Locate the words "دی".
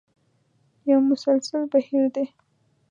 2.15-2.25